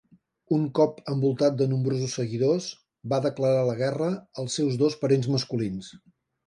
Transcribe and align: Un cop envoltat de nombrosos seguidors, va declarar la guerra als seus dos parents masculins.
Un 0.55 0.61
cop 0.79 0.95
envoltat 1.15 1.59
de 1.59 1.67
nombrosos 1.75 2.17
seguidors, 2.21 2.71
va 3.13 3.23
declarar 3.29 3.63
la 3.71 3.79
guerra 3.85 4.13
als 4.45 4.61
seus 4.61 4.83
dos 4.85 5.01
parents 5.05 5.35
masculins. 5.37 5.97